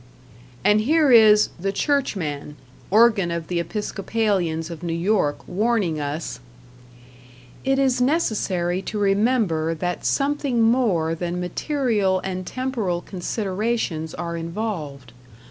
And 0.63 0.81
here 0.81 1.11
is 1.11 1.49
"The 1.59 1.71
Churchman," 1.71 2.55
organ 2.89 3.29
of 3.29 3.49
the 3.49 3.59
Episcopalians 3.59 4.71
of 4.71 4.81
New 4.81 4.93
York, 4.95 5.47
warning 5.47 5.99
us: 5.99 6.39
It 7.63 7.77
is 7.77 8.01
necessary 8.01 8.81
to 8.81 8.97
remember 8.97 9.75
that 9.75 10.03
something 10.03 10.59
more 10.63 11.13
than 11.13 11.39
material 11.39 12.19
and 12.23 12.47
temporal 12.47 13.01
considerations 13.01 14.15
are 14.15 14.35
involved. 14.35 15.13